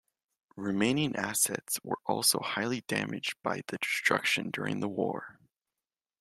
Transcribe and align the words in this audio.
Remaining 0.57 1.15
assets 1.15 1.77
were 1.83 1.99
also 2.07 2.39
highly 2.39 2.81
damaged 2.87 3.35
by 3.43 3.57
the 3.67 3.77
destruction 3.77 4.49
during 4.49 4.79
the 4.79 4.89
war. 4.89 5.39